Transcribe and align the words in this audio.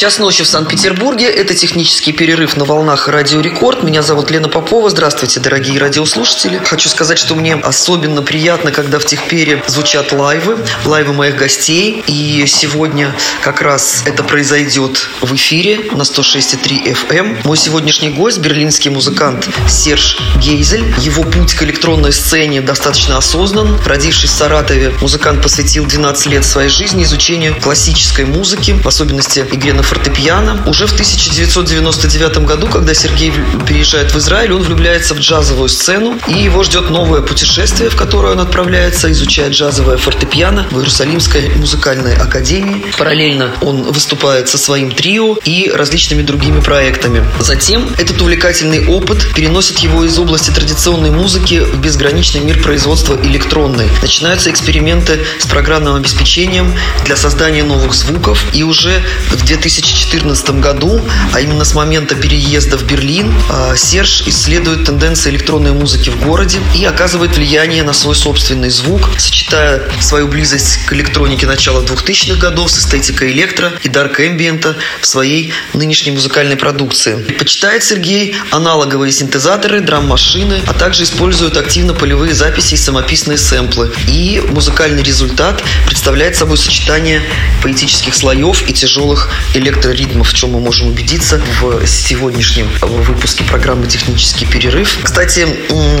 Час 0.00 0.18
ночи 0.18 0.44
в 0.44 0.46
Санкт-Петербурге. 0.46 1.26
Это 1.26 1.54
технический 1.54 2.12
перерыв 2.12 2.56
на 2.56 2.64
волнах 2.64 3.06
Радио 3.06 3.42
Рекорд. 3.42 3.82
Меня 3.82 4.00
зовут 4.00 4.30
Лена 4.30 4.48
Попова. 4.48 4.88
Здравствуйте, 4.88 5.40
дорогие 5.40 5.78
радиослушатели. 5.78 6.58
Хочу 6.64 6.88
сказать, 6.88 7.18
что 7.18 7.34
мне 7.34 7.54
особенно 7.56 8.22
приятно, 8.22 8.72
когда 8.72 8.98
в 8.98 9.04
Техпере 9.04 9.62
звучат 9.66 10.12
лайвы, 10.12 10.56
лайвы 10.86 11.12
моих 11.12 11.36
гостей. 11.36 12.02
И 12.06 12.46
сегодня 12.46 13.14
как 13.42 13.60
раз 13.60 14.02
это 14.06 14.24
произойдет 14.24 15.06
в 15.20 15.34
эфире 15.34 15.80
на 15.92 16.04
106,3 16.04 16.94
FM. 16.94 17.18
Эм. 17.18 17.38
Мой 17.44 17.58
сегодняшний 17.58 18.08
гость– 18.08 18.38
берлинский 18.40 18.90
музыкант 18.90 19.50
Серж 19.68 20.16
Гейзель. 20.36 20.94
Его 21.00 21.24
путь 21.24 21.52
к 21.52 21.62
электронной 21.62 22.14
сцене 22.14 22.62
достаточно 22.62 23.18
осознан. 23.18 23.78
Родившись 23.84 24.30
в 24.30 24.34
Саратове, 24.34 24.94
музыкант 25.02 25.42
посвятил 25.42 25.84
12 25.84 26.26
лет 26.28 26.46
своей 26.46 26.70
жизни 26.70 27.02
изучению 27.02 27.54
классической 27.60 28.24
музыки, 28.24 28.70
в 28.82 28.86
особенности 28.86 29.44
игре 29.52 29.74
на 29.74 29.89
фортепиано. 29.90 30.62
Уже 30.66 30.86
в 30.86 30.92
1999 30.92 32.38
году, 32.44 32.68
когда 32.68 32.94
Сергей 32.94 33.32
переезжает 33.66 34.14
в 34.14 34.18
Израиль, 34.18 34.52
он 34.52 34.62
влюбляется 34.62 35.14
в 35.14 35.18
джазовую 35.18 35.68
сцену, 35.68 36.16
и 36.28 36.34
его 36.34 36.62
ждет 36.62 36.90
новое 36.90 37.22
путешествие, 37.22 37.90
в 37.90 37.96
которое 37.96 38.32
он 38.34 38.40
отправляется, 38.40 39.10
изучает 39.10 39.52
джазовое 39.52 39.96
фортепиано 39.96 40.66
в 40.70 40.78
Иерусалимской 40.78 41.50
музыкальной 41.56 42.14
академии. 42.14 42.84
Параллельно 42.96 43.50
он 43.62 43.82
выступает 43.82 44.48
со 44.48 44.58
своим 44.58 44.92
трио 44.92 45.36
и 45.44 45.70
различными 45.74 46.22
другими 46.22 46.60
проектами. 46.60 47.24
Затем 47.40 47.88
этот 47.98 48.20
увлекательный 48.20 48.86
опыт 48.86 49.26
переносит 49.34 49.80
его 49.80 50.04
из 50.04 50.16
области 50.18 50.50
традиционной 50.50 51.10
музыки 51.10 51.60
в 51.60 51.80
безграничный 51.80 52.40
мир 52.40 52.62
производства 52.62 53.18
электронной. 53.24 53.88
Начинаются 54.02 54.50
эксперименты 54.50 55.18
с 55.40 55.46
программным 55.46 55.96
обеспечением 55.96 56.72
для 57.04 57.16
создания 57.16 57.64
новых 57.64 57.94
звуков, 57.94 58.44
и 58.52 58.62
уже 58.62 59.02
в 59.30 59.44
2000 59.44 59.79
2014 59.80 60.60
году, 60.60 61.00
а 61.32 61.40
именно 61.40 61.64
с 61.64 61.74
момента 61.74 62.14
переезда 62.14 62.76
в 62.76 62.84
Берлин, 62.84 63.32
а, 63.48 63.76
Серж 63.76 64.22
исследует 64.26 64.84
тенденции 64.84 65.30
электронной 65.30 65.72
музыки 65.72 66.10
в 66.10 66.22
городе 66.22 66.58
и 66.76 66.84
оказывает 66.84 67.36
влияние 67.36 67.82
на 67.82 67.92
свой 67.92 68.14
собственный 68.14 68.70
звук, 68.70 69.08
сочетая 69.18 69.82
свою 70.00 70.28
близость 70.28 70.84
к 70.86 70.92
электронике 70.92 71.46
начала 71.46 71.82
2000-х 71.82 72.38
годов 72.38 72.70
с 72.70 72.78
эстетикой 72.78 73.32
электро 73.32 73.72
и 73.82 73.88
дарк 73.88 74.20
эмбиента 74.20 74.76
в 75.00 75.06
своей 75.06 75.52
нынешней 75.74 76.12
музыкальной 76.12 76.56
продукции. 76.56 77.16
Почитает 77.38 77.82
Сергей 77.82 78.34
аналоговые 78.50 79.12
синтезаторы, 79.12 79.80
драм-машины, 79.80 80.60
а 80.66 80.74
также 80.74 81.04
использует 81.04 81.56
активно 81.56 81.94
полевые 81.94 82.34
записи 82.34 82.74
и 82.74 82.76
самописные 82.76 83.38
сэмплы. 83.38 83.92
И 84.08 84.42
музыкальный 84.50 85.02
результат 85.02 85.62
представляет 85.86 86.36
собой 86.36 86.58
сочетание 86.58 87.22
поэтических 87.62 88.14
слоев 88.14 88.68
и 88.68 88.72
тяжелых 88.72 89.30
электронных 89.70 89.80
электроритмов, 89.80 90.28
в 90.30 90.34
чем 90.34 90.50
мы 90.50 90.60
можем 90.60 90.88
убедиться 90.88 91.40
в 91.60 91.86
сегодняшнем 91.86 92.68
выпуске 92.82 93.44
программы 93.44 93.86
«Технический 93.86 94.46
перерыв». 94.46 94.98
Кстати, 95.02 95.46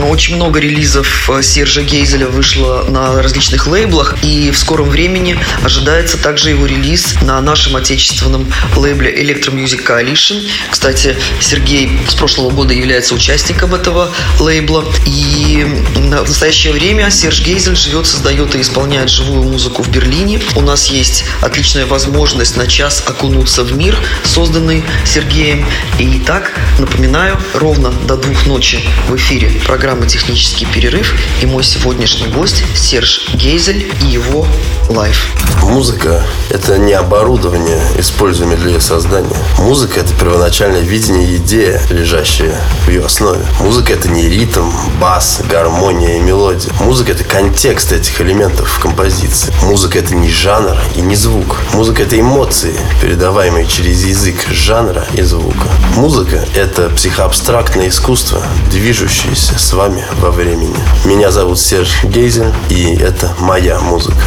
очень 0.08 0.36
много 0.36 0.60
релизов 0.60 1.30
э, 1.30 1.42
Сержа 1.42 1.82
Гейзеля 1.82 2.26
вышло 2.26 2.84
на 2.88 3.22
различных 3.22 3.66
лейблах, 3.66 4.16
и 4.22 4.50
в 4.50 4.58
скором 4.58 4.90
времени 4.90 5.38
ожидается 5.62 6.18
также 6.18 6.50
его 6.50 6.66
релиз 6.66 7.16
на 7.22 7.40
нашем 7.40 7.76
отечественном 7.76 8.52
лейбле 8.76 9.10
Electro 9.22 9.52
Music 9.54 9.84
Coalition. 9.86 10.46
Кстати, 10.70 11.16
Сергей 11.40 11.90
с 12.08 12.14
прошлого 12.14 12.50
года 12.50 12.74
является 12.74 13.14
участником 13.14 13.74
этого 13.74 14.10
лейбла, 14.38 14.84
и 15.06 15.66
в 15.94 16.28
настоящее 16.28 16.72
время 16.72 17.10
Серж 17.10 17.42
Гейзель 17.42 17.76
живет, 17.76 18.06
создает 18.06 18.54
и 18.54 18.60
исполняет 18.60 19.08
живую 19.10 19.44
музыку 19.44 19.82
в 19.82 19.88
Берлине. 19.88 20.40
У 20.56 20.60
нас 20.60 20.88
есть 20.88 21.24
отличная 21.40 21.86
возможность 21.86 22.56
на 22.56 22.66
час 22.66 23.02
окунуться 23.06 23.59
в 23.64 23.76
мир, 23.76 23.96
созданный 24.24 24.84
Сергеем. 25.04 25.66
И 25.98 26.20
так, 26.20 26.52
напоминаю, 26.78 27.38
ровно 27.54 27.90
до 28.06 28.16
двух 28.16 28.46
ночи 28.46 28.80
в 29.08 29.16
эфире 29.16 29.50
программы 29.66 30.06
«Технический 30.06 30.66
перерыв» 30.66 31.14
и 31.42 31.46
мой 31.46 31.64
сегодняшний 31.64 32.28
гость 32.28 32.62
Серж 32.74 33.28
Гейзель 33.34 33.90
и 34.02 34.06
его 34.06 34.46
лайф. 34.88 35.26
Музыка– 35.62 36.24
это 36.50 36.78
не 36.78 36.92
оборудование, 36.92 37.80
используемое 37.98 38.56
для 38.56 38.70
ее 38.72 38.80
создания. 38.80 39.36
Музыка– 39.58 40.00
это 40.00 40.14
первоначальное 40.14 40.80
видение 40.80 41.28
и 41.28 41.36
идея, 41.36 41.80
лежащая 41.90 42.60
в 42.84 42.88
ее 42.88 43.04
основе. 43.04 43.44
Музыка– 43.60 43.92
это 43.94 44.08
не 44.08 44.28
ритм, 44.28 44.70
бас, 45.00 45.40
гармония 45.48 46.16
и 46.16 46.20
мелодия. 46.20 46.72
Музыка– 46.80 47.12
это 47.12 47.24
контекст 47.24 47.92
этих 47.92 48.20
элементов 48.20 48.68
в 48.68 48.80
композиции. 48.80 49.52
Музыка– 49.62 49.98
это 50.00 50.14
не 50.14 50.30
жанр 50.30 50.76
и 50.96 51.00
не 51.00 51.14
звук. 51.14 51.56
Музыка– 51.72 52.02
это 52.04 52.18
эмоции, 52.18 52.74
передаваемые 53.00 53.39
передаваемый 53.40 53.66
через 53.66 54.04
язык 54.04 54.36
жанра 54.50 55.06
и 55.14 55.22
звука. 55.22 55.68
Музыка– 55.96 56.44
это 56.54 56.90
психоабстрактное 56.90 57.88
искусство, 57.88 58.42
движущееся 58.70 59.58
с 59.58 59.72
вами 59.72 60.04
во 60.20 60.30
времени. 60.30 60.76
Меня 61.06 61.30
зовут 61.30 61.58
Серж 61.58 62.04
Гейзен, 62.04 62.52
и 62.68 62.96
это 62.96 63.34
моя 63.38 63.80
музыка. 63.80 64.26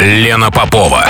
Лена 0.00 0.50
Попова. 0.50 1.03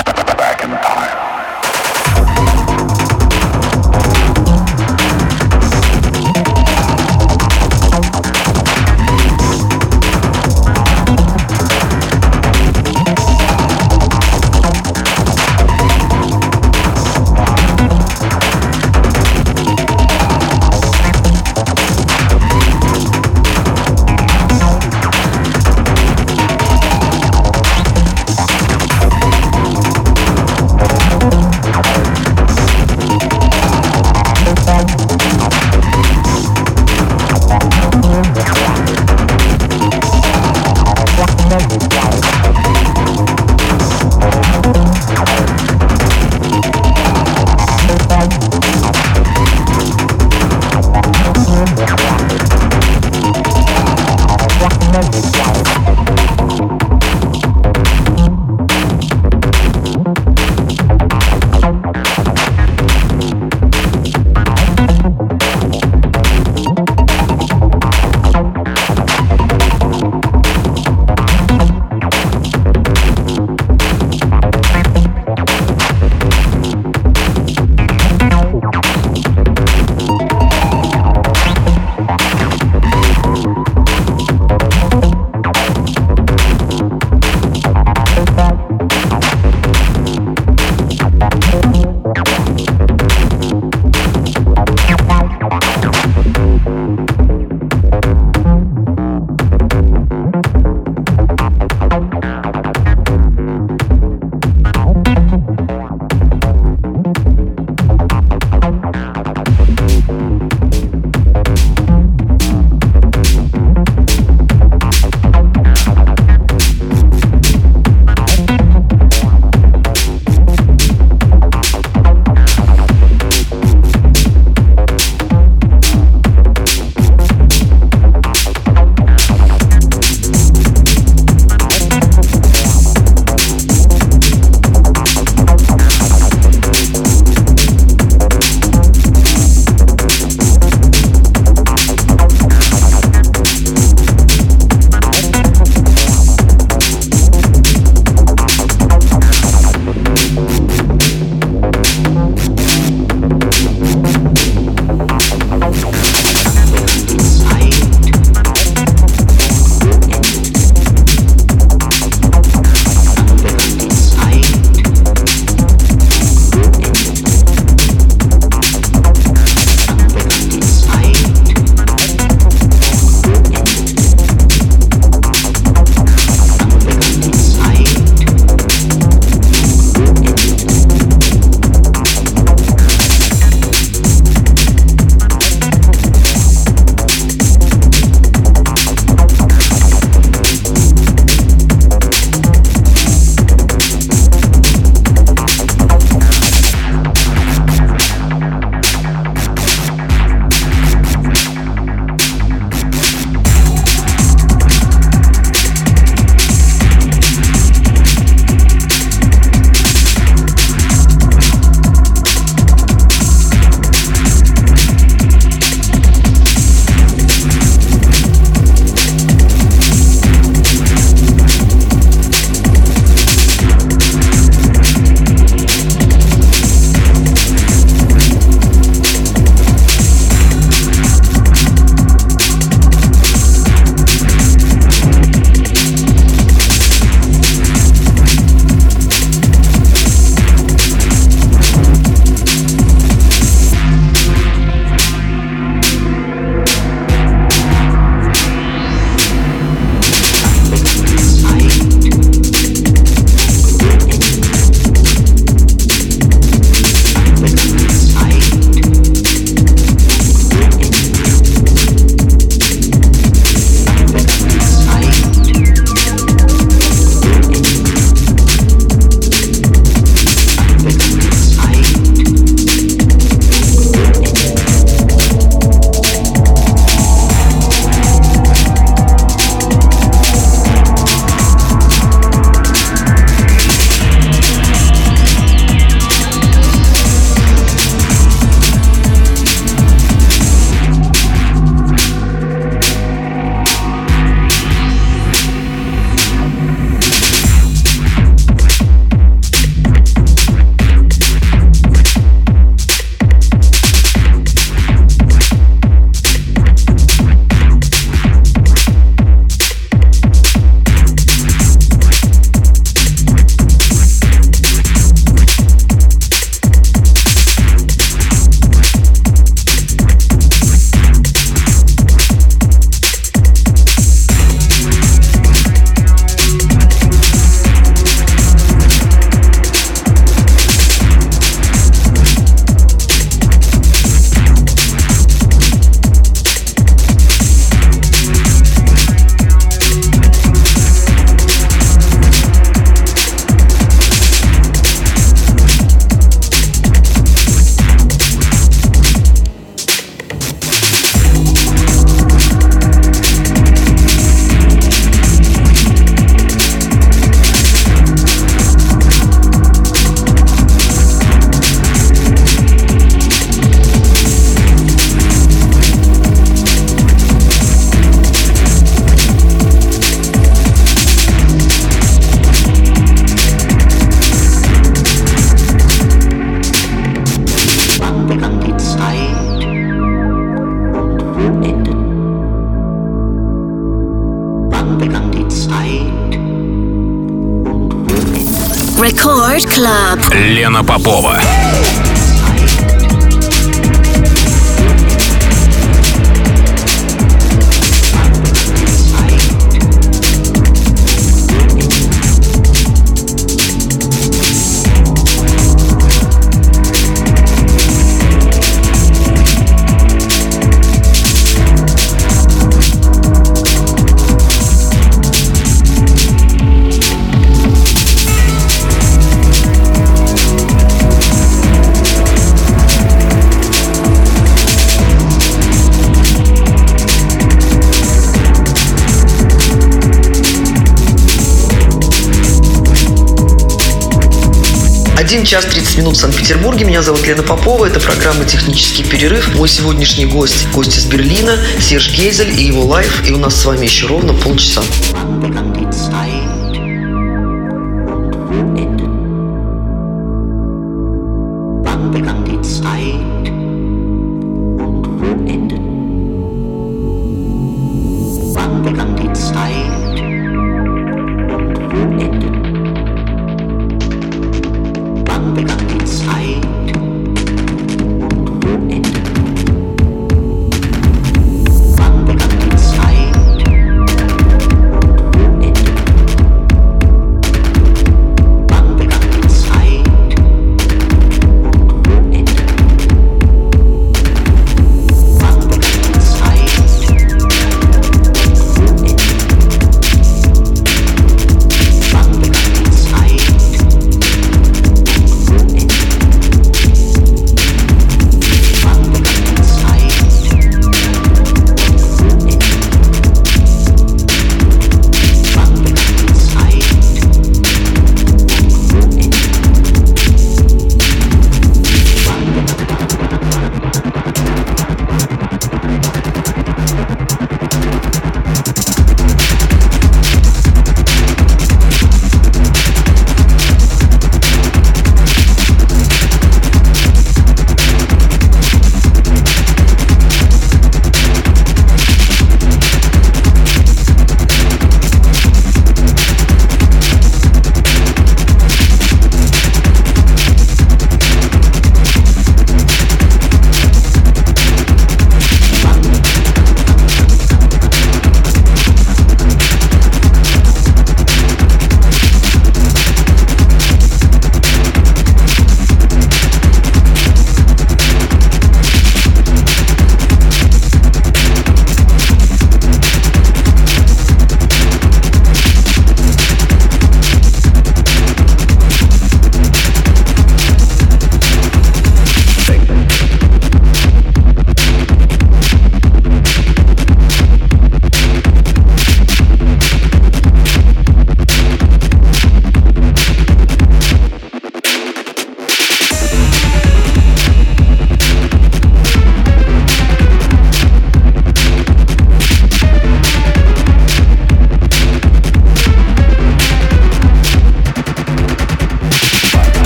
час 435.44 435.66
30 435.66 435.98
минут 435.98 436.16
в 436.16 436.20
Санкт-Петербурге. 436.20 436.85
Меня 436.85 437.02
зовут 437.02 437.26
Лена 437.26 437.42
Попова. 437.42 437.87
Это 437.87 438.00
программа 438.00 438.44
«Технический 438.44 439.02
перерыв». 439.02 439.54
Мой 439.54 439.68
сегодняшний 439.68 440.26
гость– 440.26 440.66
гость 440.72 440.96
из 440.96 441.04
Берлина, 441.07 441.59
Серж 441.80 442.11
Гейзель 442.11 442.59
и 442.59 442.64
его 442.64 442.85
лайф. 442.85 443.28
И 443.28 443.33
у 443.33 443.38
нас 443.38 443.54
с 443.54 443.64
вами 443.64 443.85
еще 443.85 444.07
ровно 444.07 444.33
полчаса. 444.33 444.83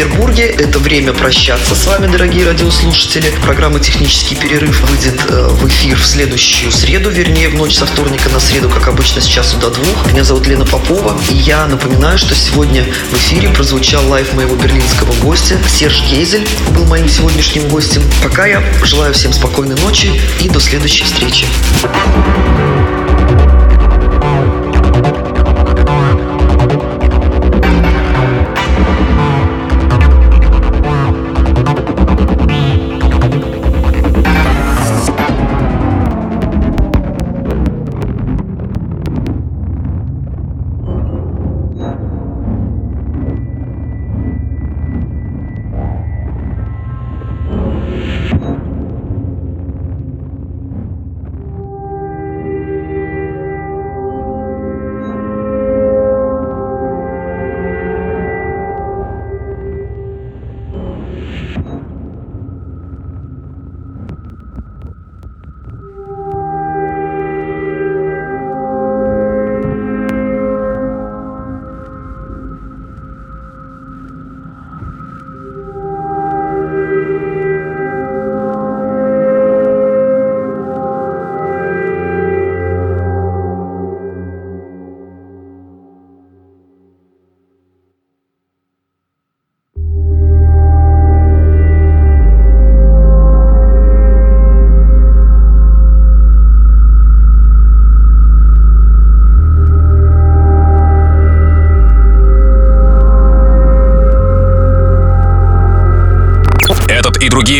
Санкт-Петербурге. 0.00 0.46
Это 0.46 0.78
время 0.78 1.12
прощаться 1.12 1.74
с 1.74 1.86
вами, 1.86 2.06
дорогие 2.06 2.46
радиослушатели. 2.46 3.32
Программа 3.42 3.80
«Технический 3.80 4.34
перерыв» 4.34 4.80
выйдет 4.88 5.20
э, 5.28 5.48
в 5.48 5.68
эфир 5.68 5.98
в 5.98 6.06
следующую 6.06 6.72
среду, 6.72 7.10
вернее, 7.10 7.50
в 7.50 7.54
ночь 7.54 7.74
со 7.74 7.84
вторника 7.84 8.30
на 8.30 8.40
среду, 8.40 8.70
как 8.70 8.88
обычно, 8.88 9.20
с 9.20 9.26
часу 9.26 9.58
до 9.58 9.68
двух. 9.68 10.10
Меня 10.10 10.24
зовут 10.24 10.46
Лена 10.46 10.64
Попова, 10.64 11.18
и 11.28 11.34
я 11.34 11.66
напоминаю, 11.66 12.16
что 12.16 12.34
сегодня 12.34 12.86
в 13.10 13.16
эфире 13.16 13.50
прозвучал 13.50 14.06
лайв 14.08 14.32
моего 14.32 14.56
берлинского 14.56 15.12
гостя. 15.22 15.58
Серж 15.68 16.02
Гейзель 16.08 16.48
был 16.70 16.86
моим 16.86 17.08
сегодняшним 17.08 17.68
гостем. 17.68 18.02
Пока 18.22 18.46
я 18.46 18.62
желаю 18.84 19.12
всем 19.12 19.34
спокойной 19.34 19.76
ночи 19.76 20.18
и 20.40 20.48
до 20.48 20.60
следующей 20.60 21.04
встречи. 21.04 21.44
Этот 21.82 22.69